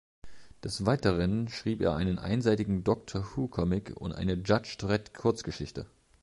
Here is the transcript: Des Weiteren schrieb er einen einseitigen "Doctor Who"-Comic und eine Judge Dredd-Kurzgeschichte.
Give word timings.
Des 0.63 0.87
Weiteren 0.87 1.47
schrieb 1.47 1.79
er 1.79 1.95
einen 1.95 2.17
einseitigen 2.17 2.83
"Doctor 2.83 3.23
Who"-Comic 3.37 3.93
und 3.97 4.13
eine 4.13 4.33
Judge 4.33 4.73
Dredd-Kurzgeschichte. 4.79 5.85